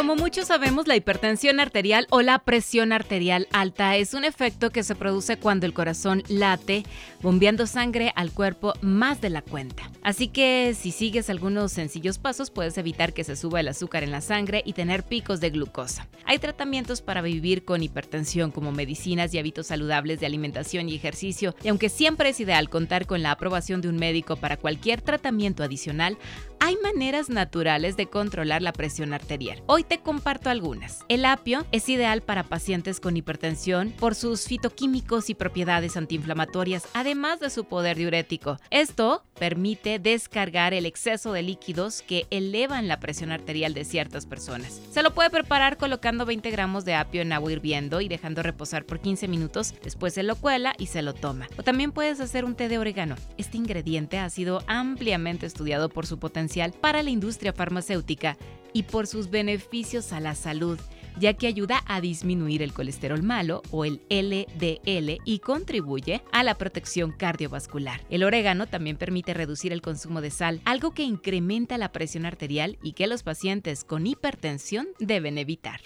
Como 0.00 0.16
muchos 0.16 0.46
sabemos, 0.46 0.88
la 0.88 0.96
hipertensión 0.96 1.60
arterial 1.60 2.06
o 2.08 2.22
la 2.22 2.38
presión 2.38 2.90
arterial 2.90 3.46
alta 3.52 3.96
es 3.96 4.14
un 4.14 4.24
efecto 4.24 4.70
que 4.70 4.82
se 4.82 4.94
produce 4.94 5.36
cuando 5.36 5.66
el 5.66 5.74
corazón 5.74 6.22
late, 6.26 6.84
bombeando 7.20 7.66
sangre 7.66 8.10
al 8.16 8.32
cuerpo 8.32 8.72
más 8.80 9.20
de 9.20 9.28
la 9.28 9.42
cuenta. 9.42 9.90
Así 10.02 10.28
que 10.28 10.74
si 10.74 10.90
sigues 10.90 11.28
algunos 11.28 11.72
sencillos 11.72 12.16
pasos, 12.16 12.50
puedes 12.50 12.78
evitar 12.78 13.12
que 13.12 13.24
se 13.24 13.36
suba 13.36 13.60
el 13.60 13.68
azúcar 13.68 14.02
en 14.02 14.10
la 14.10 14.22
sangre 14.22 14.62
y 14.64 14.72
tener 14.72 15.02
picos 15.02 15.38
de 15.38 15.50
glucosa. 15.50 16.08
Hay 16.24 16.38
tratamientos 16.38 17.02
para 17.02 17.20
vivir 17.20 17.66
con 17.66 17.82
hipertensión 17.82 18.52
como 18.52 18.72
medicinas 18.72 19.34
y 19.34 19.38
hábitos 19.38 19.66
saludables 19.66 20.18
de 20.18 20.24
alimentación 20.24 20.88
y 20.88 20.94
ejercicio, 20.94 21.54
y 21.62 21.68
aunque 21.68 21.90
siempre 21.90 22.30
es 22.30 22.40
ideal 22.40 22.70
contar 22.70 23.04
con 23.04 23.22
la 23.22 23.32
aprobación 23.32 23.82
de 23.82 23.90
un 23.90 23.96
médico 23.96 24.36
para 24.36 24.56
cualquier 24.56 25.02
tratamiento 25.02 25.62
adicional, 25.62 26.16
hay 26.58 26.76
maneras 26.82 27.28
naturales 27.28 27.98
de 27.98 28.06
controlar 28.06 28.62
la 28.62 28.72
presión 28.72 29.12
arterial. 29.12 29.62
Hoy 29.66 29.84
te 29.90 29.98
comparto 29.98 30.50
algunas. 30.50 31.04
El 31.08 31.24
apio 31.24 31.66
es 31.72 31.88
ideal 31.88 32.22
para 32.22 32.44
pacientes 32.44 33.00
con 33.00 33.16
hipertensión 33.16 33.92
por 33.98 34.14
sus 34.14 34.44
fitoquímicos 34.44 35.30
y 35.30 35.34
propiedades 35.34 35.96
antiinflamatorias, 35.96 36.86
además 36.94 37.40
de 37.40 37.50
su 37.50 37.64
poder 37.64 37.96
diurético. 37.96 38.60
Esto 38.70 39.24
permite 39.36 39.98
descargar 39.98 40.74
el 40.74 40.86
exceso 40.86 41.32
de 41.32 41.42
líquidos 41.42 42.02
que 42.02 42.28
elevan 42.30 42.86
la 42.86 43.00
presión 43.00 43.32
arterial 43.32 43.74
de 43.74 43.84
ciertas 43.84 44.26
personas. 44.26 44.80
Se 44.92 45.02
lo 45.02 45.12
puede 45.12 45.28
preparar 45.28 45.76
colocando 45.76 46.24
20 46.24 46.48
gramos 46.52 46.84
de 46.84 46.94
apio 46.94 47.22
en 47.22 47.32
agua 47.32 47.50
hirviendo 47.50 48.00
y 48.00 48.06
dejando 48.06 48.44
reposar 48.44 48.84
por 48.84 49.00
15 49.00 49.26
minutos, 49.26 49.74
después 49.82 50.14
se 50.14 50.22
lo 50.22 50.36
cuela 50.36 50.72
y 50.78 50.86
se 50.86 51.02
lo 51.02 51.14
toma. 51.14 51.48
O 51.58 51.64
también 51.64 51.90
puedes 51.90 52.20
hacer 52.20 52.44
un 52.44 52.54
té 52.54 52.68
de 52.68 52.78
orégano. 52.78 53.16
Este 53.38 53.56
ingrediente 53.56 54.20
ha 54.20 54.30
sido 54.30 54.62
ampliamente 54.68 55.46
estudiado 55.46 55.88
por 55.88 56.06
su 56.06 56.20
potencial 56.20 56.74
para 56.80 57.02
la 57.02 57.10
industria 57.10 57.52
farmacéutica 57.52 58.36
y 58.72 58.84
por 58.84 59.06
sus 59.06 59.30
beneficios 59.30 60.12
a 60.12 60.20
la 60.20 60.34
salud, 60.34 60.78
ya 61.18 61.34
que 61.34 61.46
ayuda 61.46 61.82
a 61.86 62.00
disminuir 62.00 62.62
el 62.62 62.72
colesterol 62.72 63.22
malo 63.22 63.62
o 63.70 63.84
el 63.84 64.00
LDL 64.08 65.18
y 65.24 65.38
contribuye 65.40 66.22
a 66.32 66.42
la 66.42 66.56
protección 66.56 67.12
cardiovascular. 67.12 68.00
El 68.10 68.24
orégano 68.24 68.66
también 68.66 68.96
permite 68.96 69.34
reducir 69.34 69.72
el 69.72 69.82
consumo 69.82 70.20
de 70.20 70.30
sal, 70.30 70.60
algo 70.64 70.92
que 70.92 71.02
incrementa 71.02 71.78
la 71.78 71.92
presión 71.92 72.26
arterial 72.26 72.78
y 72.82 72.92
que 72.92 73.06
los 73.06 73.22
pacientes 73.22 73.84
con 73.84 74.06
hipertensión 74.06 74.88
deben 74.98 75.38
evitar. 75.38 75.80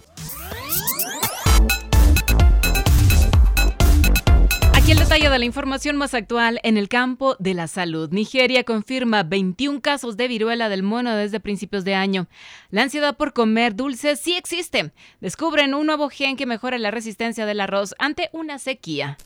Aquí 4.84 4.92
el 4.92 4.98
detalle 4.98 5.30
de 5.30 5.38
la 5.38 5.46
información 5.46 5.96
más 5.96 6.12
actual 6.12 6.60
en 6.62 6.76
el 6.76 6.90
campo 6.90 7.36
de 7.38 7.54
la 7.54 7.68
salud. 7.68 8.10
Nigeria 8.12 8.64
confirma 8.64 9.22
21 9.22 9.80
casos 9.80 10.18
de 10.18 10.28
viruela 10.28 10.68
del 10.68 10.82
mono 10.82 11.16
desde 11.16 11.40
principios 11.40 11.86
de 11.86 11.94
año. 11.94 12.26
La 12.68 12.82
ansiedad 12.82 13.16
por 13.16 13.32
comer 13.32 13.76
dulces 13.76 14.20
sí 14.20 14.36
existe. 14.36 14.92
Descubren 15.22 15.72
un 15.72 15.86
nuevo 15.86 16.10
gen 16.10 16.36
que 16.36 16.44
mejora 16.44 16.76
la 16.76 16.90
resistencia 16.90 17.46
del 17.46 17.60
arroz 17.60 17.94
ante 17.98 18.28
una 18.34 18.58
sequía. 18.58 19.16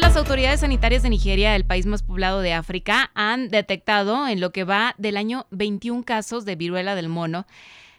las 0.00 0.16
autoridades 0.16 0.60
sanitarias 0.60 1.02
de 1.02 1.10
Nigeria, 1.10 1.54
el 1.54 1.66
país 1.66 1.84
más 1.84 2.02
poblado 2.02 2.40
de 2.40 2.54
África, 2.54 3.10
han 3.14 3.48
detectado 3.48 4.28
en 4.28 4.40
lo 4.40 4.50
que 4.50 4.64
va 4.64 4.94
del 4.98 5.16
año 5.16 5.46
21 5.50 6.04
casos 6.04 6.44
de 6.44 6.56
viruela 6.56 6.94
del 6.94 7.08
mono 7.08 7.44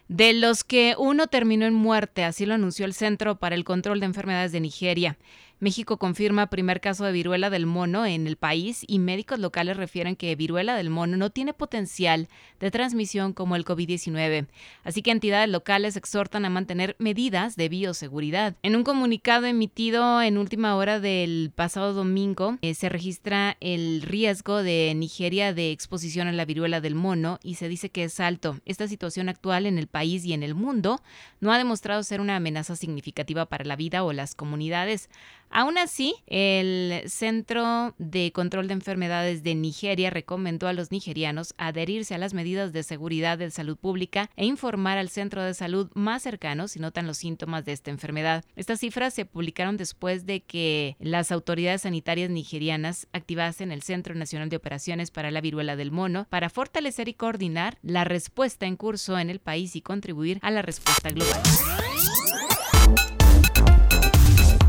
de 0.08 0.32
los 0.32 0.64
que 0.64 0.94
uno 0.98 1.26
terminó 1.26 1.66
en 1.66 1.74
muerte, 1.74 2.24
así 2.24 2.46
lo 2.46 2.54
anunció 2.54 2.84
el 2.84 2.94
Centro 2.94 3.38
para 3.38 3.54
el 3.54 3.64
Control 3.64 4.00
de 4.00 4.06
Enfermedades 4.06 4.52
de 4.52 4.60
Nigeria. 4.60 5.16
México 5.62 5.96
confirma 5.96 6.48
primer 6.48 6.80
caso 6.80 7.04
de 7.04 7.12
viruela 7.12 7.48
del 7.48 7.66
mono 7.66 8.04
en 8.04 8.26
el 8.26 8.34
país 8.36 8.84
y 8.88 8.98
médicos 8.98 9.38
locales 9.38 9.76
refieren 9.76 10.16
que 10.16 10.34
viruela 10.34 10.74
del 10.74 10.90
mono 10.90 11.16
no 11.16 11.30
tiene 11.30 11.54
potencial 11.54 12.26
de 12.58 12.72
transmisión 12.72 13.32
como 13.32 13.54
el 13.54 13.64
COVID-19. 13.64 14.48
Así 14.82 15.02
que 15.02 15.12
entidades 15.12 15.48
locales 15.48 15.96
exhortan 15.96 16.44
a 16.44 16.50
mantener 16.50 16.96
medidas 16.98 17.54
de 17.54 17.68
bioseguridad. 17.68 18.56
En 18.64 18.74
un 18.74 18.82
comunicado 18.82 19.46
emitido 19.46 20.20
en 20.20 20.36
última 20.36 20.74
hora 20.74 20.98
del 20.98 21.52
pasado 21.54 21.92
domingo, 21.92 22.58
eh, 22.60 22.74
se 22.74 22.88
registra 22.88 23.56
el 23.60 24.02
riesgo 24.02 24.64
de 24.64 24.92
Nigeria 24.96 25.54
de 25.54 25.70
exposición 25.70 26.26
a 26.26 26.32
la 26.32 26.44
viruela 26.44 26.80
del 26.80 26.96
mono 26.96 27.38
y 27.44 27.54
se 27.54 27.68
dice 27.68 27.88
que 27.88 28.02
es 28.02 28.18
alto. 28.18 28.58
Esta 28.64 28.88
situación 28.88 29.28
actual 29.28 29.66
en 29.66 29.78
el 29.78 29.86
país 29.86 30.24
y 30.24 30.32
en 30.32 30.42
el 30.42 30.56
mundo 30.56 31.00
no 31.38 31.52
ha 31.52 31.58
demostrado 31.58 32.02
ser 32.02 32.20
una 32.20 32.34
amenaza 32.34 32.74
significativa 32.74 33.46
para 33.46 33.64
la 33.64 33.76
vida 33.76 34.02
o 34.02 34.12
las 34.12 34.34
comunidades. 34.34 35.08
Aún 35.54 35.76
así, 35.76 36.14
el 36.26 37.02
Centro 37.08 37.94
de 37.98 38.32
Control 38.32 38.68
de 38.68 38.72
Enfermedades 38.72 39.42
de 39.42 39.54
Nigeria 39.54 40.08
recomendó 40.08 40.66
a 40.66 40.72
los 40.72 40.90
nigerianos 40.90 41.54
adherirse 41.58 42.14
a 42.14 42.18
las 42.18 42.32
medidas 42.32 42.72
de 42.72 42.82
seguridad 42.82 43.36
de 43.36 43.50
salud 43.50 43.76
pública 43.76 44.30
e 44.36 44.46
informar 44.46 44.96
al 44.96 45.10
centro 45.10 45.42
de 45.42 45.52
salud 45.52 45.90
más 45.94 46.22
cercano 46.22 46.68
si 46.68 46.80
notan 46.80 47.06
los 47.06 47.18
síntomas 47.18 47.66
de 47.66 47.72
esta 47.72 47.90
enfermedad. 47.90 48.46
Estas 48.56 48.80
cifras 48.80 49.12
se 49.12 49.26
publicaron 49.26 49.76
después 49.76 50.24
de 50.24 50.40
que 50.40 50.96
las 51.00 51.30
autoridades 51.30 51.82
sanitarias 51.82 52.30
nigerianas 52.30 53.06
activasen 53.12 53.72
el 53.72 53.82
Centro 53.82 54.14
Nacional 54.14 54.48
de 54.48 54.56
Operaciones 54.56 55.10
para 55.10 55.30
la 55.30 55.42
Viruela 55.42 55.76
del 55.76 55.90
Mono 55.90 56.26
para 56.30 56.48
fortalecer 56.48 57.08
y 57.08 57.14
coordinar 57.14 57.76
la 57.82 58.04
respuesta 58.04 58.64
en 58.64 58.76
curso 58.76 59.18
en 59.18 59.28
el 59.28 59.38
país 59.38 59.76
y 59.76 59.82
contribuir 59.82 60.38
a 60.40 60.50
la 60.50 60.62
respuesta 60.62 61.10
global. 61.10 61.42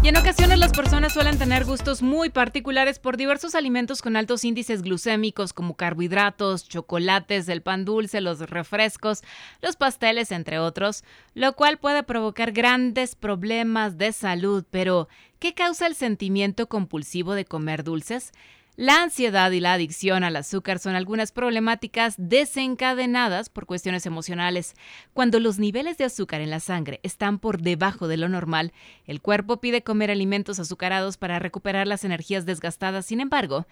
Y 0.04 0.10
en 0.10 0.18
ocasiones 0.18 0.60
las 0.60 0.74
personas 0.74 1.14
suelen 1.14 1.38
tener 1.40 1.64
gustos 1.64 2.02
muy 2.02 2.30
particulares 2.30 3.00
por 3.00 3.16
diversos 3.16 3.56
alimentos 3.56 4.02
con 4.02 4.18
altos 4.18 4.44
índices 4.44 4.82
glucémicos 4.82 5.54
como 5.54 5.78
carbohidratos, 5.78 6.68
chocolates, 6.68 7.48
el 7.48 7.62
pan 7.62 7.86
dulce, 7.86 8.20
los 8.20 8.42
refrescos, 8.50 9.24
los 9.62 9.78
pasteles, 9.78 10.34
entre 10.34 10.60
otros, 10.60 11.06
lo 11.36 11.54
cual 11.54 11.78
puede 11.78 12.04
provocar 12.04 12.52
grandes 12.52 13.16
problemas 13.16 13.98
de 13.98 14.12
salud. 14.12 14.66
Pero, 14.70 15.08
¿qué 15.44 15.54
causa 15.54 15.88
el 15.88 15.96
sentimiento 15.96 16.70
compulsivo 16.70 17.34
de 17.34 17.44
comer 17.44 17.84
dulces? 17.84 18.32
La 18.78 19.04
ansiedad 19.04 19.52
y 19.52 19.60
la 19.60 19.74
adicción 19.74 20.24
al 20.24 20.38
azúcar 20.38 20.80
son 20.80 20.96
algunas 20.96 21.34
problemáticas 21.34 22.16
desencadenadas 22.18 23.50
por 23.50 23.66
cuestiones 23.66 24.06
emocionales. 24.06 24.74
Cuando 25.12 25.42
los 25.42 25.60
niveles 25.60 25.98
de 25.98 26.06
azúcar 26.06 26.40
en 26.40 26.50
la 26.50 26.62
sangre 26.62 27.02
están 27.04 27.40
por 27.40 27.62
debajo 27.62 28.08
de 28.08 28.16
lo 28.16 28.30
normal, 28.30 28.72
el 29.06 29.20
cuerpo 29.20 29.58
pide 29.58 29.84
comer 29.84 30.12
alimentos 30.12 30.60
azucarados 30.60 31.18
para 31.18 31.40
recuperar 31.40 31.88
las 31.88 32.06
energías 32.06 32.46
desgastadas. 32.46 33.06
Sin 33.06 33.20
embargo, 33.20 33.68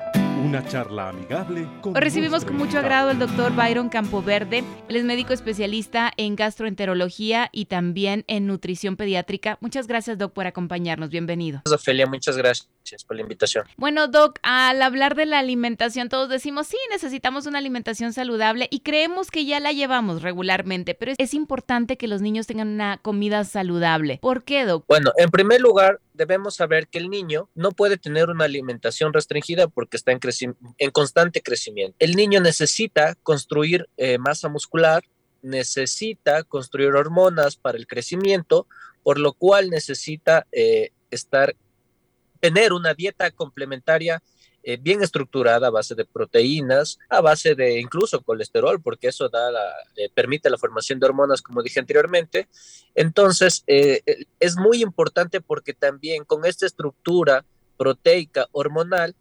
Una 0.45 0.67
charla 0.67 1.11
amigable 1.11 1.69
con 1.81 1.95
Hoy 1.95 2.01
recibimos 2.01 2.45
con 2.45 2.57
mucho 2.57 2.79
agrado 2.79 3.11
al 3.11 3.19
doctor 3.19 3.55
Byron 3.55 3.89
Campoverde. 3.89 4.65
Él 4.89 4.97
es 4.97 5.05
médico 5.05 5.33
especialista 5.33 6.11
en 6.17 6.35
gastroenterología 6.35 7.51
y 7.53 7.67
también 7.67 8.25
en 8.27 8.47
nutrición 8.47 8.97
pediátrica. 8.97 9.59
Muchas 9.61 9.87
gracias, 9.87 10.19
doc, 10.19 10.33
por 10.33 10.47
acompañarnos. 10.47 11.11
Bienvenido. 11.11 11.63
Ofelia, 11.71 12.07
muchas 12.07 12.37
gracias 12.37 12.69
por 13.07 13.17
la 13.17 13.23
invitación. 13.23 13.65
Bueno, 13.77 14.09
Doc, 14.09 14.39
al 14.43 14.83
hablar 14.83 15.15
de 15.15 15.27
la 15.27 15.39
alimentación, 15.39 16.09
todos 16.09 16.29
decimos, 16.29 16.67
sí, 16.67 16.77
necesitamos 16.91 17.47
una 17.47 17.59
alimentación 17.59 18.13
saludable 18.13 18.69
y 18.71 18.81
creemos 18.81 19.31
que 19.31 19.45
ya 19.45 19.61
la 19.61 19.73
llevamos 19.73 20.23
regularmente, 20.23 20.95
pero 20.95 21.13
es 21.17 21.35
importante 21.35 21.97
que 21.97 22.09
los 22.09 22.21
niños 22.21 22.47
tengan 22.47 22.69
una 22.69 22.99
comida 22.99 23.45
saludable. 23.45 24.19
¿Por 24.21 24.45
qué, 24.45 24.65
Doc? 24.65 24.85
Bueno, 24.89 25.13
en 25.17 25.31
primer 25.31 25.61
lugar, 25.61 26.01
debemos 26.15 26.57
saber 26.57 26.89
que 26.89 26.99
el 26.99 27.11
niño 27.11 27.49
no 27.55 27.71
puede 27.71 27.97
tener 27.97 28.29
una 28.29 28.45
alimentación 28.45 29.13
restringida 29.13 29.69
porque 29.69 29.97
está 29.97 30.13
en, 30.13 30.21
en 30.79 30.91
constante 30.91 31.43
crecimiento. 31.43 31.97
El 31.99 32.17
niño 32.17 32.41
necesita 32.41 33.15
construir 33.23 33.89
eh, 33.97 34.19
masa 34.19 34.49
muscular, 34.49 35.05
necesita 35.43 36.43
construir 36.43 36.91
hormonas 36.91 37.57
para 37.57 37.79
el 37.79 37.87
crecimiento, 37.87 38.67
por 39.03 39.19
lo 39.19 39.33
cual 39.33 39.71
necesita 39.71 40.47
eh, 40.53 40.91
estar 41.11 41.57
tener 42.41 42.73
una 42.73 42.95
dieta 42.95 43.31
complementaria 43.31 44.23
eh, 44.63 44.77
bien 44.77 45.03
estructurada 45.03 45.69
a 45.69 45.71
base 45.71 45.95
de 45.95 46.05
proteínas, 46.05 46.99
a 47.09 47.23
base 47.23 47.55
de 47.55 47.81
incluso 47.81 48.21
colesterol, 48.23 48.83
porque 48.83 49.09
eso 49.09 49.31
da 49.31 49.51
la, 49.51 49.73
eh, 49.97 50.11
permite 50.13 50.51
la 50.51 50.59
formación 50.59 51.01
de 51.01 51.07
hormonas, 51.07 51.41
como 51.41 51.63
dije 51.63 51.81
anteriormente. 51.81 52.47
Entonces, 52.95 53.65
eh, 53.67 54.03
es 54.39 54.57
muy 54.57 54.83
importante 54.83 55.41
porque 55.41 55.73
también 55.73 56.25
con 56.25 56.45
esta 56.45 56.67
estructura 56.67 57.47
proteica 57.79 58.49
hormonal, 58.53 59.15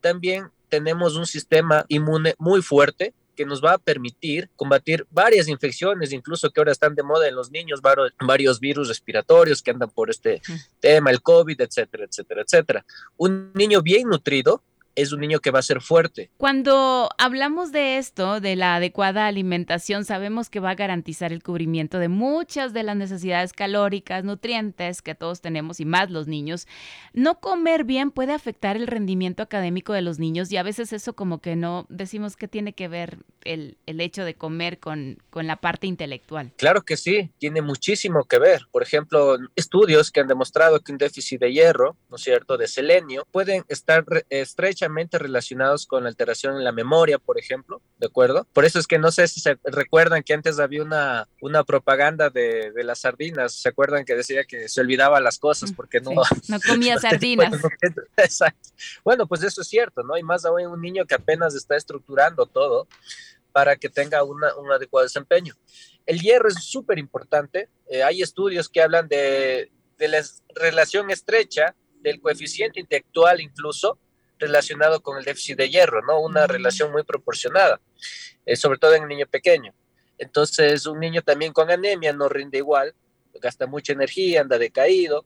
también 0.00 0.50
tenemos 0.68 1.16
un 1.16 1.26
sistema 1.26 1.84
inmune 1.88 2.36
muy 2.38 2.62
fuerte, 2.62 3.14
que 3.34 3.44
nos 3.44 3.62
va 3.62 3.74
a 3.74 3.78
permitir 3.78 4.48
combatir 4.56 5.06
varias 5.10 5.48
infecciones, 5.48 6.12
incluso 6.12 6.50
que 6.50 6.60
ahora 6.60 6.72
están 6.72 6.94
de 6.94 7.02
moda 7.02 7.28
en 7.28 7.34
los 7.34 7.50
niños, 7.50 7.80
varios 8.20 8.60
virus 8.60 8.88
respiratorios 8.88 9.62
que 9.62 9.70
andan 9.70 9.90
por 9.90 10.10
este 10.10 10.40
tema, 10.80 11.10
el 11.10 11.22
COVID, 11.22 11.60
etcétera, 11.60 12.04
etcétera, 12.04 12.42
etcétera. 12.42 12.84
Un 13.16 13.52
niño 13.54 13.82
bien 13.82 14.08
nutrido 14.08 14.62
es 14.94 15.12
un 15.12 15.20
niño 15.20 15.40
que 15.40 15.50
va 15.50 15.58
a 15.58 15.62
ser 15.62 15.80
fuerte. 15.80 16.30
Cuando 16.36 17.08
hablamos 17.18 17.72
de 17.72 17.98
esto, 17.98 18.40
de 18.40 18.56
la 18.56 18.76
adecuada 18.76 19.26
alimentación, 19.26 20.04
sabemos 20.04 20.50
que 20.50 20.60
va 20.60 20.70
a 20.70 20.74
garantizar 20.74 21.32
el 21.32 21.42
cubrimiento 21.42 21.98
de 21.98 22.08
muchas 22.08 22.72
de 22.72 22.82
las 22.82 22.96
necesidades 22.96 23.52
calóricas, 23.52 24.24
nutrientes 24.24 25.02
que 25.02 25.14
todos 25.14 25.40
tenemos 25.40 25.80
y 25.80 25.84
más 25.84 26.10
los 26.10 26.26
niños. 26.26 26.66
No 27.12 27.40
comer 27.40 27.84
bien 27.84 28.10
puede 28.10 28.32
afectar 28.32 28.76
el 28.76 28.86
rendimiento 28.86 29.42
académico 29.42 29.92
de 29.92 30.02
los 30.02 30.18
niños 30.18 30.50
y 30.52 30.56
a 30.56 30.62
veces 30.62 30.92
eso 30.92 31.14
como 31.14 31.40
que 31.40 31.56
no 31.56 31.86
decimos 31.88 32.36
que 32.36 32.48
tiene 32.48 32.72
que 32.72 32.88
ver 32.88 33.18
el, 33.44 33.76
el 33.86 34.00
hecho 34.00 34.24
de 34.24 34.34
comer 34.34 34.78
con, 34.78 35.18
con 35.30 35.46
la 35.46 35.56
parte 35.56 35.86
intelectual. 35.86 36.52
Claro 36.56 36.82
que 36.82 36.96
sí, 36.96 37.30
tiene 37.38 37.62
muchísimo 37.62 38.24
que 38.24 38.38
ver. 38.38 38.62
Por 38.70 38.82
ejemplo, 38.82 39.36
estudios 39.56 40.10
que 40.10 40.20
han 40.20 40.28
demostrado 40.28 40.80
que 40.80 40.92
un 40.92 40.98
déficit 40.98 41.40
de 41.40 41.52
hierro, 41.52 41.96
¿no 42.10 42.16
es 42.16 42.22
cierto?, 42.22 42.56
de 42.56 42.68
selenio, 42.68 43.26
pueden 43.30 43.64
estar 43.68 44.04
estrechamente 44.84 45.18
relacionados 45.18 45.86
con 45.86 46.02
la 46.02 46.10
alteración 46.10 46.56
en 46.56 46.64
la 46.64 46.72
memoria, 46.72 47.18
por 47.18 47.38
ejemplo, 47.38 47.80
¿de 47.98 48.06
acuerdo? 48.06 48.46
Por 48.52 48.64
eso 48.64 48.78
es 48.78 48.86
que 48.86 48.98
no 48.98 49.10
sé 49.10 49.26
si 49.28 49.40
se 49.40 49.58
recuerdan 49.64 50.22
que 50.22 50.34
antes 50.34 50.58
había 50.58 50.82
una, 50.82 51.28
una 51.40 51.64
propaganda 51.64 52.30
de, 52.30 52.70
de 52.72 52.84
las 52.84 53.00
sardinas, 53.00 53.54
¿se 53.54 53.68
acuerdan 53.68 54.04
que 54.04 54.14
decía 54.14 54.44
que 54.44 54.68
se 54.68 54.80
olvidaba 54.80 55.20
las 55.20 55.38
cosas 55.38 55.72
mm, 55.72 55.74
porque 55.74 56.00
no... 56.00 56.10
no 56.10 56.60
comía 56.66 56.98
sardinas. 57.00 57.52
Exacto. 58.16 58.70
Bueno, 59.04 59.26
pues 59.26 59.42
eso 59.42 59.62
es 59.62 59.68
cierto, 59.68 60.02
¿no? 60.02 60.18
Y 60.18 60.22
más 60.22 60.44
aún 60.44 60.66
un 60.66 60.80
niño 60.80 61.06
que 61.06 61.14
apenas 61.14 61.54
está 61.54 61.76
estructurando 61.76 62.46
todo 62.46 62.86
para 63.52 63.76
que 63.76 63.88
tenga 63.88 64.22
una, 64.22 64.54
un 64.56 64.70
adecuado 64.70 65.04
desempeño. 65.04 65.54
El 66.06 66.20
hierro 66.20 66.48
es 66.48 66.62
súper 66.62 66.98
importante. 66.98 67.68
Eh, 67.88 68.02
hay 68.02 68.20
estudios 68.20 68.68
que 68.68 68.82
hablan 68.82 69.08
de, 69.08 69.70
de 69.96 70.08
la 70.08 70.22
relación 70.54 71.10
estrecha 71.10 71.74
del 72.00 72.20
coeficiente 72.20 72.80
intelectual 72.80 73.40
incluso 73.40 73.98
relacionado 74.46 75.00
con 75.00 75.18
el 75.18 75.24
déficit 75.24 75.56
de 75.56 75.70
hierro, 75.70 76.02
¿no? 76.02 76.20
Una 76.20 76.46
relación 76.46 76.92
muy 76.92 77.02
proporcionada, 77.02 77.80
eh, 78.46 78.56
sobre 78.56 78.78
todo 78.78 78.94
en 78.94 79.02
un 79.02 79.08
niño 79.08 79.26
pequeño. 79.26 79.72
Entonces, 80.18 80.86
un 80.86 81.00
niño 81.00 81.22
también 81.22 81.52
con 81.52 81.70
anemia 81.70 82.12
no 82.12 82.28
rinde 82.28 82.58
igual, 82.58 82.94
gasta 83.40 83.66
mucha 83.66 83.92
energía, 83.92 84.40
anda 84.40 84.58
decaído, 84.58 85.24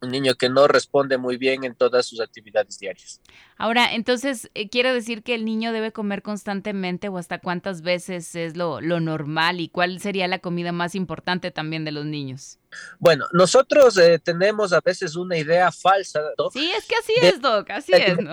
un 0.00 0.10
niño 0.10 0.34
que 0.34 0.48
no 0.48 0.66
responde 0.68 1.18
muy 1.18 1.36
bien 1.36 1.64
en 1.64 1.74
todas 1.74 2.06
sus 2.06 2.20
actividades 2.20 2.78
diarias. 2.78 3.20
Ahora, 3.56 3.94
entonces, 3.94 4.50
eh, 4.54 4.68
quiere 4.68 4.92
decir 4.92 5.22
que 5.22 5.34
el 5.34 5.44
niño 5.44 5.72
debe 5.72 5.92
comer 5.92 6.22
constantemente 6.22 7.08
o 7.08 7.18
hasta 7.18 7.38
cuántas 7.38 7.82
veces 7.82 8.34
es 8.34 8.56
lo, 8.56 8.80
lo, 8.80 9.00
normal 9.00 9.60
y 9.60 9.68
cuál 9.68 10.00
sería 10.00 10.28
la 10.28 10.40
comida 10.40 10.72
más 10.72 10.94
importante 10.94 11.50
también 11.50 11.84
de 11.84 11.92
los 11.92 12.04
niños. 12.04 12.58
Bueno, 12.98 13.26
nosotros 13.32 13.96
eh, 13.98 14.18
tenemos 14.18 14.72
a 14.72 14.80
veces 14.80 15.16
una 15.16 15.36
idea 15.38 15.70
falsa. 15.70 16.20
Sí, 16.52 16.70
es 16.76 16.86
que 16.86 16.96
así 16.96 17.12
es, 17.22 17.40
Doc, 17.40 17.70
así 17.70 17.92
es, 17.92 18.18
¿no? 18.18 18.32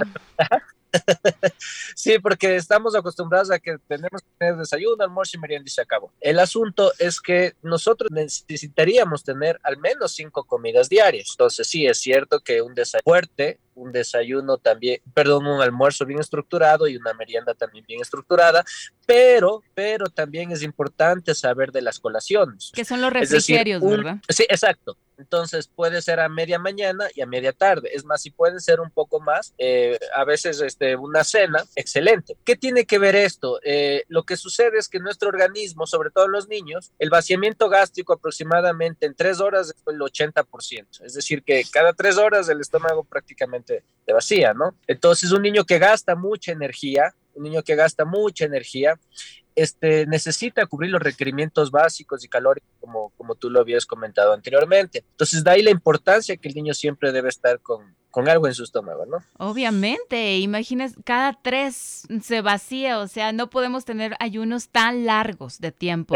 sí, 1.95 2.19
porque 2.19 2.55
estamos 2.55 2.95
acostumbrados 2.95 3.51
a 3.51 3.59
que 3.59 3.77
tenemos 3.87 4.21
que 4.21 4.29
tener 4.37 4.57
desayuno, 4.57 5.03
almuerzo 5.03 5.37
y 5.37 5.39
merienda 5.39 5.67
y 5.67 5.71
se 5.71 5.81
acabó. 5.81 6.11
El 6.19 6.39
asunto 6.39 6.91
es 6.99 7.21
que 7.21 7.55
nosotros 7.61 8.11
necesitaríamos 8.11 9.23
tener 9.23 9.59
al 9.63 9.77
menos 9.77 10.13
cinco 10.13 10.43
comidas 10.43 10.89
diarias. 10.89 11.29
Entonces, 11.31 11.67
sí, 11.67 11.85
es 11.85 11.99
cierto 11.99 12.39
que 12.39 12.61
un 12.61 12.75
desayuno 12.75 13.03
fuerte 13.03 13.59
un 13.75 13.91
desayuno 13.91 14.57
también, 14.57 15.01
perdón, 15.13 15.47
un 15.47 15.61
almuerzo 15.61 16.05
bien 16.05 16.19
estructurado 16.19 16.87
y 16.87 16.97
una 16.97 17.13
merienda 17.13 17.53
también 17.53 17.85
bien 17.87 18.01
estructurada, 18.01 18.63
pero, 19.05 19.63
pero 19.73 20.05
también 20.05 20.51
es 20.51 20.61
importante 20.61 21.33
saber 21.35 21.71
de 21.71 21.81
las 21.81 21.99
colaciones. 21.99 22.71
Que 22.73 22.85
son 22.85 23.01
los 23.01 23.11
refrigerios, 23.11 23.81
¿verdad? 23.81 24.17
Sí, 24.29 24.45
exacto. 24.49 24.97
Entonces 25.21 25.67
puede 25.67 26.01
ser 26.01 26.19
a 26.19 26.29
media 26.29 26.57
mañana 26.57 27.07
y 27.13 27.21
a 27.21 27.27
media 27.27 27.53
tarde. 27.53 27.91
Es 27.93 28.05
más, 28.05 28.23
si 28.23 28.31
puede 28.31 28.59
ser 28.59 28.79
un 28.79 28.89
poco 28.89 29.19
más, 29.19 29.53
eh, 29.59 29.99
a 30.15 30.25
veces 30.25 30.59
este, 30.61 30.95
una 30.95 31.23
cena, 31.23 31.63
excelente. 31.75 32.35
¿Qué 32.43 32.55
tiene 32.55 32.85
que 32.85 32.97
ver 32.97 33.15
esto? 33.15 33.59
Eh, 33.63 34.03
lo 34.07 34.23
que 34.23 34.35
sucede 34.35 34.79
es 34.79 34.89
que 34.89 34.99
nuestro 34.99 35.29
organismo, 35.29 35.85
sobre 35.85 36.09
todo 36.09 36.27
los 36.27 36.47
niños, 36.47 36.91
el 36.97 37.11
vaciamiento 37.11 37.69
gástrico 37.69 38.13
aproximadamente 38.13 39.05
en 39.05 39.13
tres 39.13 39.39
horas 39.39 39.69
es 39.69 39.83
el 39.85 39.99
80%. 39.99 41.01
Es 41.05 41.13
decir, 41.13 41.43
que 41.43 41.63
cada 41.71 41.93
tres 41.93 42.17
horas 42.17 42.49
el 42.49 42.59
estómago 42.59 43.03
prácticamente 43.03 43.83
de 44.07 44.13
vacía, 44.13 44.55
¿no? 44.55 44.75
Entonces, 44.87 45.31
un 45.31 45.43
niño 45.43 45.65
que 45.65 45.77
gasta 45.77 46.15
mucha 46.15 46.51
energía, 46.51 47.13
un 47.35 47.43
niño 47.43 47.61
que 47.61 47.75
gasta 47.75 48.05
mucha 48.05 48.45
energía, 48.45 48.99
este, 49.55 50.05
necesita 50.07 50.65
cubrir 50.65 50.91
los 50.91 51.01
requerimientos 51.01 51.71
básicos 51.71 52.23
y 52.23 52.27
calóricos, 52.27 52.69
como, 52.79 53.11
como 53.17 53.35
tú 53.35 53.49
lo 53.49 53.59
habías 53.59 53.85
comentado 53.85 54.33
anteriormente. 54.33 55.03
Entonces, 55.11 55.43
de 55.43 55.51
ahí 55.51 55.61
la 55.61 55.71
importancia 55.71 56.37
que 56.37 56.47
el 56.47 56.55
niño 56.55 56.73
siempre 56.73 57.11
debe 57.11 57.29
estar 57.29 57.59
con, 57.59 57.95
con 58.11 58.29
algo 58.29 58.47
en 58.47 58.53
su 58.53 58.63
estómago, 58.63 59.05
¿no? 59.05 59.17
Obviamente, 59.37 60.37
imagínese, 60.37 60.95
cada 61.03 61.39
tres 61.41 62.03
se 62.21 62.41
vacía, 62.41 62.99
o 62.99 63.07
sea, 63.07 63.31
no 63.31 63.49
podemos 63.49 63.85
tener 63.85 64.15
ayunos 64.19 64.69
tan 64.69 65.05
largos 65.05 65.59
de 65.59 65.71
tiempo. 65.71 66.15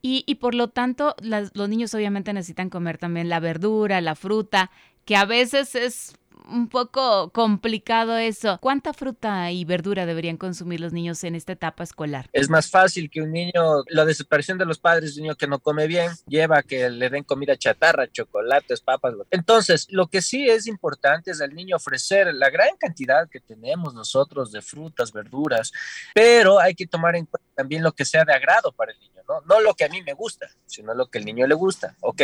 Y, 0.00 0.24
y 0.26 0.36
por 0.36 0.54
lo 0.54 0.68
tanto, 0.68 1.14
los 1.20 1.68
niños 1.68 1.94
obviamente 1.94 2.32
necesitan 2.32 2.70
comer 2.70 2.98
también 2.98 3.28
la 3.28 3.40
verdura, 3.40 4.00
la 4.00 4.14
fruta, 4.14 4.70
que 5.04 5.16
a 5.16 5.24
veces 5.24 5.74
es 5.74 6.14
un 6.48 6.68
poco 6.68 7.30
complicado 7.30 8.16
eso. 8.16 8.58
¿Cuánta 8.60 8.92
fruta 8.92 9.50
y 9.50 9.64
verdura 9.64 10.06
deberían 10.06 10.36
consumir 10.36 10.80
los 10.80 10.92
niños 10.92 11.22
en 11.24 11.34
esta 11.34 11.52
etapa 11.52 11.82
escolar? 11.82 12.28
Es 12.32 12.48
más 12.48 12.70
fácil 12.70 13.10
que 13.10 13.22
un 13.22 13.32
niño, 13.32 13.82
la 13.88 14.04
desaparición 14.04 14.58
de 14.58 14.66
los 14.66 14.78
padres, 14.78 15.16
un 15.16 15.24
niño 15.24 15.36
que 15.36 15.46
no 15.46 15.60
come 15.60 15.86
bien, 15.86 16.10
lleva 16.26 16.58
a 16.58 16.62
que 16.62 16.88
le 16.90 17.10
den 17.10 17.24
comida 17.24 17.56
chatarra, 17.56 18.10
chocolates, 18.10 18.80
papas. 18.80 19.14
Entonces, 19.30 19.86
lo 19.90 20.08
que 20.08 20.22
sí 20.22 20.48
es 20.48 20.66
importante 20.66 21.30
es 21.30 21.40
al 21.40 21.54
niño 21.54 21.76
ofrecer 21.76 22.32
la 22.34 22.50
gran 22.50 22.76
cantidad 22.78 23.28
que 23.28 23.40
tenemos 23.40 23.94
nosotros 23.94 24.52
de 24.52 24.62
frutas, 24.62 25.12
verduras, 25.12 25.72
pero 26.14 26.58
hay 26.60 26.74
que 26.74 26.86
tomar 26.86 27.16
en 27.16 27.26
cuenta 27.26 27.51
también 27.62 27.84
lo 27.84 27.92
que 27.92 28.04
sea 28.04 28.24
de 28.24 28.34
agrado 28.34 28.72
para 28.72 28.90
el 28.90 28.98
niño. 28.98 29.22
¿no? 29.28 29.40
No 29.42 29.60
lo 29.60 29.74
que 29.74 29.84
a 29.84 29.88
mí 29.88 30.02
me 30.02 30.14
gusta, 30.14 30.48
sino 30.66 30.94
lo 30.94 31.06
que 31.06 31.18
el 31.18 31.24
niño 31.24 31.46
le 31.46 31.54
gusta. 31.54 31.94
Ok, 32.00 32.22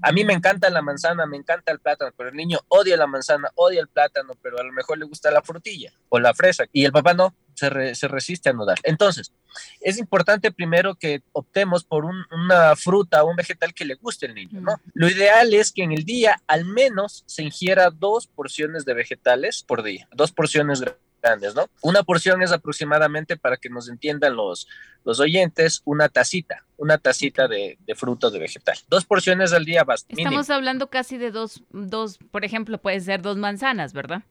a 0.00 0.12
mí 0.12 0.24
me 0.24 0.32
encanta 0.32 0.70
la 0.70 0.80
manzana, 0.80 1.26
me 1.26 1.36
encanta 1.36 1.72
el 1.72 1.80
plátano, 1.80 2.12
pero 2.16 2.28
el 2.28 2.36
niño 2.36 2.60
odia 2.68 2.96
la 2.96 3.08
manzana, 3.08 3.50
odia 3.56 3.80
el 3.80 3.88
plátano, 3.88 4.34
pero 4.40 4.60
a 4.60 4.62
lo 4.62 4.72
mejor 4.72 4.98
le 4.98 5.06
gusta 5.06 5.32
la 5.32 5.42
frutilla 5.42 5.92
o 6.08 6.20
la 6.20 6.34
fresa 6.34 6.66
y 6.72 6.84
el 6.84 6.92
papá 6.92 7.14
no, 7.14 7.34
se, 7.54 7.96
se 7.96 8.06
resiste 8.06 8.50
a 8.50 8.52
no 8.52 8.64
dar. 8.64 8.78
Entonces, 8.84 9.32
es 9.80 9.98
importante 9.98 10.52
primero 10.52 10.94
que 10.94 11.22
optemos 11.32 11.82
por 11.82 12.04
una 12.04 12.76
fruta 12.76 13.24
o 13.24 13.30
un 13.30 13.36
vegetal 13.36 13.74
que 13.74 13.84
le 13.84 13.94
guste 13.94 14.26
al 14.26 14.34
niño, 14.34 14.60
¿no? 14.60 14.80
Lo 14.94 15.08
ideal 15.08 15.52
es 15.52 15.72
que 15.72 15.82
en 15.82 15.92
el 15.92 16.04
día 16.04 16.40
al 16.46 16.64
menos 16.64 17.24
se 17.26 17.42
ingiera 17.42 17.90
dos 17.90 18.28
porciones 18.28 18.84
de 18.84 18.94
vegetales 18.94 19.64
por 19.66 19.82
día, 19.82 20.08
dos 20.12 20.30
porciones 20.30 20.80
grandes, 20.80 21.05
¿no? 21.54 21.68
Una 21.82 22.02
porción 22.02 22.42
es 22.42 22.52
aproximadamente, 22.52 23.36
para 23.36 23.56
que 23.56 23.68
nos 23.68 23.88
entiendan 23.88 24.36
los, 24.36 24.68
los 25.04 25.18
oyentes, 25.18 25.82
una 25.84 26.08
tacita, 26.08 26.64
una 26.76 26.98
tacita 26.98 27.48
de, 27.48 27.78
de 27.84 27.94
fruto 27.94 28.30
de 28.30 28.38
vegetal. 28.38 28.78
Dos 28.88 29.04
porciones 29.04 29.52
al 29.52 29.64
día 29.64 29.82
basta. 29.84 30.14
Estamos 30.16 30.50
hablando 30.50 30.88
casi 30.88 31.18
de 31.18 31.30
dos, 31.30 31.62
dos, 31.70 32.18
por 32.30 32.44
ejemplo, 32.44 32.78
puede 32.78 33.00
ser 33.00 33.22
dos 33.22 33.36
manzanas, 33.36 33.92
¿verdad? 33.92 34.22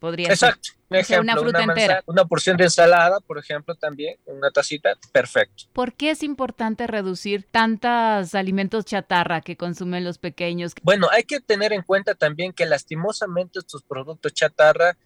Podría 0.00 0.28
Exacto. 0.28 0.70
ser. 0.90 0.98
Ejemplo, 0.98 1.32
una 1.32 1.40
fruta 1.40 1.62
entera. 1.62 2.02
Una 2.06 2.24
porción 2.24 2.56
de 2.56 2.64
ensalada, 2.64 3.20
por 3.20 3.38
ejemplo, 3.38 3.74
también, 3.76 4.18
una 4.26 4.50
tacita, 4.50 4.94
perfecto. 5.12 5.64
¿Por 5.72 5.94
qué 5.94 6.10
es 6.10 6.22
importante 6.22 6.86
reducir 6.86 7.46
tantos 7.50 8.34
alimentos 8.34 8.84
chatarra 8.84 9.40
que 9.40 9.56
consumen 9.56 10.04
los 10.04 10.18
pequeños? 10.18 10.72
Bueno, 10.82 11.08
hay 11.10 11.22
que 11.22 11.40
tener 11.40 11.72
en 11.72 11.82
cuenta 11.82 12.14
también 12.14 12.52
que 12.52 12.66
lastimosamente 12.66 13.60
estos 13.60 13.84
productos 13.84 14.34
chatarra 14.34 14.98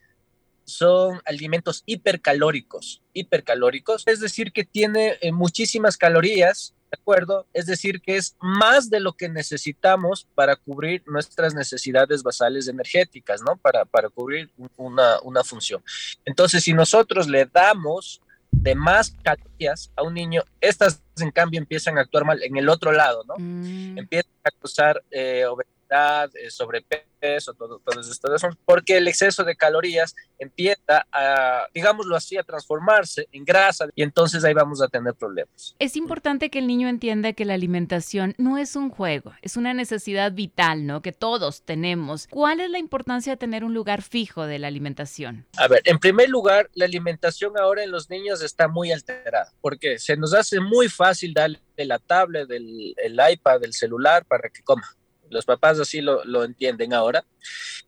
son 0.67 1.21
alimentos 1.25 1.83
hipercalóricos, 1.87 3.03
hipercalóricos, 3.13 4.03
es 4.07 4.21
decir, 4.21 4.53
que 4.53 4.65
tiene 4.65 5.17
eh, 5.21 5.33
muchísimas 5.33 5.97
calorías, 5.97 6.75
¿de 6.91 6.99
acuerdo? 7.01 7.47
Es 7.53 7.67
decir, 7.67 8.01
que 8.01 8.17
es 8.17 8.37
más 8.41 8.91
de 8.91 9.01
lo 9.01 9.13
que 9.15 9.29
necesitamos 9.29 10.27
para 10.35 10.57
cubrir 10.57 11.03
nuestras 11.07 11.55
necesidades 11.55 12.23
basales 12.23 12.69
energéticas, 12.69 13.43
¿no? 13.43 13.57
Para, 13.57 13.85
para 13.85 14.09
cubrir 14.09 14.51
una, 14.77 15.21
una 15.23 15.45
función. 15.45 15.83
Entonces, 16.25 16.65
si 16.65 16.75
nosotros 16.75 17.29
le 17.29 17.47
damos 17.47 18.21
de 18.51 18.75
más 18.75 19.15
calorías 19.23 19.93
a 19.97 20.03
un 20.03 20.15
niño, 20.15 20.43
estas 20.61 21.03
en 21.19 21.31
cambio 21.31 21.59
empiezan 21.59 21.99
a 21.99 22.03
actuar 22.03 22.25
mal 22.25 22.43
en 22.43 22.57
el 22.57 22.69
otro 22.69 22.93
lado, 22.93 23.25
¿no? 23.27 23.35
Mm. 23.39 23.99
Empiezan 23.99 24.33
a 24.45 24.51
causar 24.51 25.03
eh, 25.11 25.45
obesidad, 25.47 25.76
eh, 25.91 26.51
sobrepeso, 26.51 27.55
todo, 27.55 27.81
todo 27.81 28.01
esto, 28.01 28.35
eso, 28.35 28.49
porque 28.65 28.99
el 28.99 29.09
exceso 29.09 29.43
de 29.43 29.57
calorías 29.57 30.15
empieza 30.39 31.07
a, 31.11 31.67
digámoslo 31.75 32.15
así, 32.15 32.37
a 32.37 32.43
transformarse 32.43 33.27
en 33.33 33.45
grasa 33.45 33.87
y 33.95 34.03
entonces 34.03 34.45
ahí 34.45 34.55
vamos 34.55 34.83
a 34.83 34.89
tener 34.89 35.15
problemas. 35.15 35.75
Es 35.79 35.97
importante 35.97 36.51
que 36.51 36.59
el 36.59 36.67
niño 36.67 36.89
entienda 36.89 37.33
que 37.33 37.45
la 37.45 37.55
alimentación 37.55 38.35
no 38.39 38.59
es 38.59 38.77
un 38.77 38.91
juego, 38.91 39.33
es 39.43 39.57
una 39.57 39.75
necesidad 39.75 40.33
vital, 40.33 40.87
¿no? 40.87 41.03
Que 41.03 41.13
todos 41.13 41.63
tenemos. 41.63 42.27
¿Cuál 42.29 42.61
es 42.61 42.71
la 42.71 42.79
importancia 42.79 43.33
de 43.33 43.37
tener 43.37 43.65
un 43.65 43.75
lugar 43.75 44.03
fijo 44.03 44.47
de 44.47 44.59
la 44.59 44.69
alimentación? 44.69 45.47
A 45.57 45.69
ver, 45.69 45.83
en 45.85 45.99
primer 45.99 46.29
lugar, 46.29 46.71
la 46.75 46.85
alimentación 46.85 47.59
ahora 47.59 47.83
en 47.83 47.91
los 47.91 48.11
niños 48.11 48.43
está 48.43 48.69
muy 48.69 48.93
alterada, 48.93 49.53
porque 49.61 49.99
se 49.99 50.17
nos 50.17 50.35
hace 50.35 50.61
muy 50.61 50.89
fácil 50.89 51.33
darle 51.35 51.61
la 51.77 51.99
tablet, 51.99 52.49
del 52.49 52.95
el 52.97 53.21
iPad, 53.33 53.61
del 53.61 53.73
celular 53.73 54.25
para 54.25 54.49
que 54.49 54.63
coma. 54.63 54.97
Los 55.31 55.45
papás 55.45 55.79
así 55.81 56.01
lo, 56.01 56.25
lo 56.25 56.45
entienden 56.45 56.93
ahora. 56.93 57.25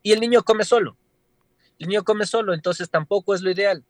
Y 0.03 0.13
el 0.13 0.21
niño 0.21 0.43
come 0.43 0.65
solo. 0.65 0.97
El 1.79 1.89
niño 1.89 2.05
come 2.05 2.27
solo, 2.27 2.55
entonces 2.55 2.91
tampoco 2.91 3.35
es 3.35 3.43
lo 3.43 3.51
ideal. 3.51 3.85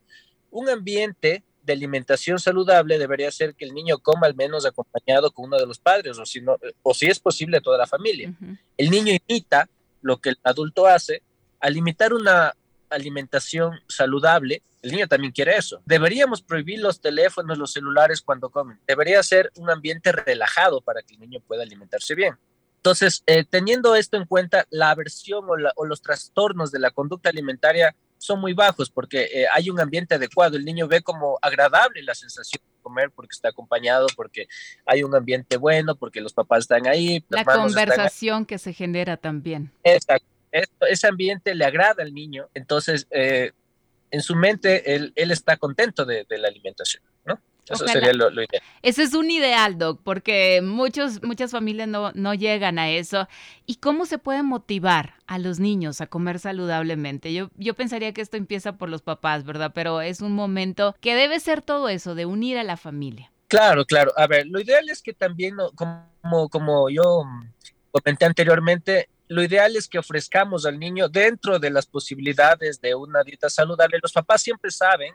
Un 0.51 0.69
ambiente 0.69 1.45
de 1.69 1.73
alimentación 1.75 2.39
saludable 2.39 2.99
debería 2.99 3.31
ser 3.31 3.55
que 3.55 3.65
el 3.65 3.75
niño 3.75 3.99
coma 3.99 4.27
al 4.27 4.35
menos 4.35 4.67
acompañado 4.67 5.31
con 5.31 5.47
uno 5.47 5.59
de 5.59 5.67
los 5.67 5.79
padres, 5.79 6.19
o 6.19 6.27
si, 6.27 6.41
no, 6.41 6.57
o 6.83 6.95
si 6.95 7.07
es 7.07 7.21
posible, 7.21 7.61
toda 7.61 7.79
la 7.79 7.87
familia. 7.87 8.33
El 8.77 8.91
niño 8.91 9.15
imita 9.29 9.69
lo 10.01 10.19
que 10.19 10.31
el 10.31 10.39
adulto 10.43 10.87
hace. 10.87 11.23
Al 11.61 11.77
imitar 11.77 12.13
una 12.13 12.55
alimentación 12.89 13.79
saludable, 13.87 14.63
el 14.81 14.93
niño 14.93 15.09
también 15.09 15.33
quiere 15.33 15.57
eso. 15.57 15.83
Deberíamos 15.85 16.41
prohibir 16.41 16.81
los 16.81 17.01
teléfonos, 17.01 17.59
los 17.59 17.73
celulares 17.73 18.23
cuando 18.23 18.49
comen. 18.49 18.81
Debería 18.87 19.23
ser 19.23 19.51
un 19.57 19.71
ambiente 19.71 20.13
relajado 20.13 20.81
para 20.81 21.03
que 21.03 21.15
el 21.15 21.21
niño 21.21 21.41
pueda 21.47 21.63
alimentarse 21.63 22.15
bien. 22.15 22.37
Entonces, 22.79 23.23
eh, 23.27 23.45
teniendo 23.49 23.95
esto 23.95 24.17
en 24.17 24.25
cuenta, 24.25 24.67
la 24.71 24.91
aversión 24.91 25.45
o, 25.49 25.57
la- 25.57 25.73
o 25.77 25.85
los 25.85 26.01
trastornos 26.01 26.71
de 26.71 26.79
la 26.79 26.91
conducta 26.91 27.29
alimentaria 27.29 27.95
son 28.19 28.41
muy 28.41 28.53
bajos 28.53 28.91
porque 28.91 29.25
eh, 29.33 29.47
hay 29.53 29.69
un 29.71 29.81
ambiente 29.81 30.15
adecuado. 30.15 30.57
El 30.57 30.65
niño 30.65 30.89
ve 30.89 31.03
como 31.03 31.39
agradable 31.43 32.03
la 32.03 32.15
sensación 32.15 32.61
de 32.65 32.83
comer 32.83 33.11
porque 33.11 33.35
está 33.35 33.49
acompañado, 33.51 34.07
porque 34.17 34.49
hay 34.87 35.03
un 35.03 35.15
ambiente 35.15 35.57
bueno, 35.57 35.95
porque 35.97 36.21
los 36.21 36.33
papás 36.33 36.61
están 36.61 36.87
ahí. 36.87 37.25
La 37.29 37.41
ahí. 37.41 37.45
conversación 37.47 38.47
que 38.47 38.59
se 38.59 38.73
genera 38.73 39.17
también. 39.17 39.71
Exacto. 39.85 40.27
Esto- 40.51 40.87
ese 40.87 41.07
ambiente 41.07 41.55
le 41.55 41.65
agrada 41.67 42.03
al 42.03 42.15
niño, 42.15 42.49
entonces 42.55 43.07
eh, 43.11 43.53
en 44.11 44.23
su 44.23 44.35
mente 44.35 44.95
él, 44.95 45.13
él 45.15 45.31
está 45.31 45.57
contento 45.59 46.07
de, 46.07 46.25
de 46.29 46.39
la 46.39 46.49
alimentación, 46.49 47.03
¿no? 47.27 47.39
Eso 47.71 47.85
Ojalá. 47.85 47.93
sería 47.93 48.13
lo, 48.13 48.31
lo 48.31 48.43
ideal. 48.43 48.63
Ese 48.83 49.03
es 49.03 49.15
un 49.15 49.31
ideal, 49.31 49.79
Doc, 49.79 50.01
porque 50.03 50.61
muchos, 50.63 51.23
muchas 51.23 51.51
familias 51.51 51.89
no, 51.89 52.13
no 52.13 52.35
llegan 52.35 52.79
a 52.79 52.91
eso. 52.91 53.29
¿Y 53.67 53.77
cómo 53.77 54.07
se 54.07 54.19
puede 54.19 54.43
motivar 54.43 55.15
a 55.27 55.39
los 55.39 55.59
niños 55.61 56.01
a 56.01 56.07
comer 56.07 56.39
saludablemente? 56.39 57.33
Yo, 57.33 57.51
yo 57.57 57.75
pensaría 57.75 58.13
que 58.13 58.21
esto 58.21 58.37
empieza 58.37 58.77
por 58.79 58.89
los 58.89 59.03
papás, 59.03 59.45
¿verdad? 59.45 59.73
Pero 59.75 60.01
es 60.01 60.21
un 60.21 60.33
momento 60.33 60.97
que 61.01 61.15
debe 61.15 61.41
ser 61.41 61.63
todo 61.63 61.89
eso, 61.89 62.15
de 62.15 62.27
unir 62.27 62.59
a 62.59 62.65
la 62.65 62.77
familia. 62.77 63.31
Claro, 63.49 63.85
claro. 63.85 64.13
A 64.17 64.27
ver, 64.27 64.47
lo 64.47 64.61
ideal 64.61 64.89
es 64.89 65.03
que 65.03 65.15
también, 65.15 65.57
como, 65.75 66.49
como 66.49 66.91
yo 66.91 67.25
comenté 67.91 68.27
anteriormente, 68.27 69.09
lo 69.29 69.43
ideal 69.43 69.77
es 69.77 69.89
que 69.89 69.99
ofrezcamos 69.99 70.65
al 70.67 70.79
niño 70.79 71.09
dentro 71.09 71.59
de 71.59 71.71
las 71.71 71.87
posibilidades 71.87 72.81
de 72.81 72.95
una 72.95 73.23
dieta 73.23 73.51
saludable. 73.51 73.99
Los 74.03 74.13
papás 74.13 74.43
siempre 74.43 74.71
saben 74.71 75.15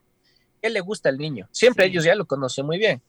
qué 0.63 0.69
le 0.69 0.79
gusta 0.79 1.09
al 1.09 1.17
niño, 1.17 1.49
siempre 1.51 1.85
Sí. 1.85 1.91
ellos 1.91 2.05
ya 2.05 2.15
lo 2.15 2.25
conocen 2.25 2.65
muy 2.65 2.77
bien. 2.77 3.01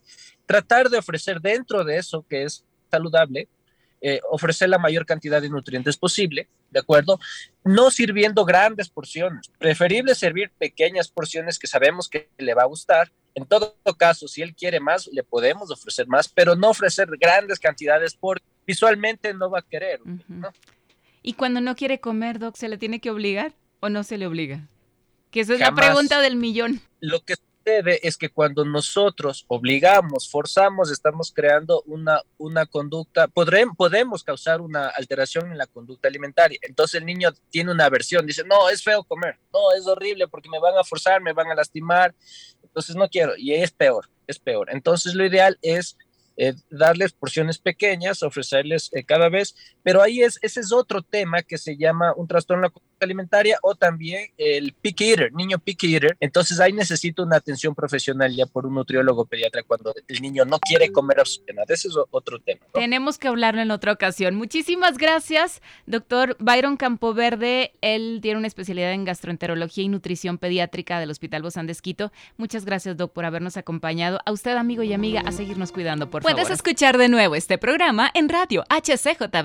Tratar 0.44 0.90
de 0.90 0.98
ofrecer 0.98 1.40
dentro 1.40 1.84
de 1.84 1.98
eso 1.98 2.26
que 2.28 2.42
es 2.42 2.64
saludable, 2.90 3.48
eh, 4.00 4.20
ofrecer 4.28 4.68
la 4.68 4.78
mayor 4.78 5.06
cantidad 5.06 5.40
de 5.40 5.48
nutrientes 5.48 5.96
posible, 5.96 6.48
¿de 6.70 6.80
acuerdo? 6.80 7.18
No 7.62 7.90
sirviendo 7.90 8.44
grandes 8.44 8.90
porciones, 8.90 9.50
preferible 9.58 10.14
servir 10.14 10.50
pequeñas 10.58 11.08
porciones 11.08 11.58
que 11.58 11.68
sabemos 11.68 12.08
que 12.08 12.28
le 12.36 12.54
va 12.54 12.62
a 12.62 12.66
gustar. 12.66 13.12
En 13.34 13.46
todo 13.46 13.76
caso, 13.96 14.28
si 14.28 14.42
él 14.42 14.54
quiere 14.54 14.80
más, 14.80 15.08
le 15.12 15.22
podemos 15.22 15.70
ofrecer 15.70 16.06
más, 16.08 16.28
pero 16.28 16.54
no 16.56 16.70
ofrecer 16.70 17.08
grandes 17.18 17.58
cantidades 17.60 18.14
porque 18.14 18.44
visualmente 18.66 19.32
no 19.32 19.48
va 19.48 19.60
a 19.60 19.62
querer. 19.62 20.00
¿Y 21.22 21.32
cuando 21.34 21.60
no 21.60 21.74
quiere 21.74 22.00
comer, 22.00 22.38
Doc, 22.38 22.56
se 22.56 22.68
le 22.68 22.76
tiene 22.76 23.00
que 23.00 23.10
obligar 23.10 23.54
o 23.80 23.88
no 23.88 24.02
se 24.02 24.18
le 24.18 24.26
obliga? 24.26 24.68
Que 25.30 25.40
esa 25.40 25.54
es 25.54 25.60
la 25.60 25.74
pregunta 25.74 26.20
del 26.20 26.36
millón. 26.36 26.80
Lo 27.04 27.20
que 27.22 27.34
sucede 27.34 28.00
es 28.06 28.16
que 28.16 28.30
cuando 28.30 28.64
nosotros 28.64 29.44
obligamos, 29.48 30.30
forzamos, 30.30 30.90
estamos 30.90 31.32
creando 31.34 31.82
una, 31.84 32.22
una 32.38 32.64
conducta, 32.64 33.28
podemos 33.28 34.24
causar 34.24 34.62
una 34.62 34.88
alteración 34.88 35.52
en 35.52 35.58
la 35.58 35.66
conducta 35.66 36.08
alimentaria. 36.08 36.58
Entonces 36.62 37.00
el 37.00 37.06
niño 37.06 37.30
tiene 37.50 37.72
una 37.72 37.84
aversión, 37.84 38.26
dice, 38.26 38.42
no, 38.44 38.70
es 38.70 38.82
feo 38.82 39.04
comer, 39.04 39.38
no, 39.52 39.72
es 39.76 39.86
horrible 39.86 40.28
porque 40.28 40.48
me 40.48 40.58
van 40.58 40.78
a 40.78 40.84
forzar, 40.84 41.20
me 41.20 41.34
van 41.34 41.50
a 41.50 41.54
lastimar, 41.54 42.14
entonces 42.62 42.96
no 42.96 43.06
quiero, 43.10 43.34
y 43.36 43.52
es 43.52 43.70
peor, 43.70 44.08
es 44.26 44.38
peor. 44.38 44.68
Entonces 44.70 45.14
lo 45.14 45.26
ideal 45.26 45.58
es 45.60 45.98
eh, 46.38 46.54
darles 46.70 47.12
porciones 47.12 47.58
pequeñas, 47.58 48.22
ofrecerles 48.22 48.88
eh, 48.92 49.04
cada 49.04 49.28
vez, 49.28 49.54
pero 49.82 50.00
ahí 50.00 50.22
es, 50.22 50.38
ese 50.40 50.60
es 50.60 50.72
otro 50.72 51.02
tema 51.02 51.42
que 51.42 51.58
se 51.58 51.76
llama 51.76 52.14
un 52.16 52.26
trastorno 52.26 52.72
alimentaria 53.04 53.58
o 53.62 53.74
también 53.74 54.30
el 54.36 54.72
picky 54.72 55.10
eater, 55.10 55.32
niño 55.32 55.58
picky 55.58 55.94
eater. 55.94 56.16
Entonces 56.20 56.60
ahí 56.60 56.72
necesita 56.72 57.22
una 57.22 57.36
atención 57.36 57.74
profesional 57.74 58.34
ya 58.34 58.46
por 58.46 58.66
un 58.66 58.74
nutriólogo 58.74 59.26
pediatra 59.26 59.62
cuando 59.62 59.94
el 60.08 60.22
niño 60.22 60.44
no 60.44 60.58
quiere 60.58 60.90
comer 60.90 61.20
absolutamente 61.20 61.54
nada. 61.54 61.74
Ese 61.74 61.88
es 61.88 61.94
otro 62.10 62.38
tema. 62.40 62.60
¿no? 62.66 62.80
Tenemos 62.80 63.18
que 63.18 63.28
hablarlo 63.28 63.60
en 63.60 63.70
otra 63.70 63.92
ocasión. 63.92 64.34
Muchísimas 64.34 64.98
gracias, 64.98 65.62
doctor 65.86 66.36
Byron 66.40 66.76
Campoverde. 66.76 67.72
Él 67.80 68.20
tiene 68.22 68.38
una 68.38 68.46
especialidad 68.46 68.92
en 68.92 69.04
gastroenterología 69.04 69.84
y 69.84 69.88
nutrición 69.88 70.38
pediátrica 70.38 70.98
del 71.00 71.10
Hospital 71.10 71.42
Bozán 71.42 71.66
de 71.66 71.72
Esquito. 71.72 72.12
Muchas 72.36 72.64
gracias, 72.64 72.96
doc, 72.96 73.12
por 73.12 73.24
habernos 73.24 73.56
acompañado. 73.56 74.20
A 74.24 74.32
usted, 74.32 74.56
amigo 74.56 74.82
y 74.82 74.92
amiga, 74.92 75.22
a 75.24 75.32
seguirnos 75.32 75.72
cuidando, 75.72 76.10
por 76.10 76.22
Puedes 76.22 76.42
favor. 76.42 76.52
escuchar 76.52 76.98
de 76.98 77.08
nuevo 77.08 77.34
este 77.34 77.58
programa 77.58 78.10
en 78.14 78.28
radio 78.28 78.64
hcjb.org. 78.68 79.44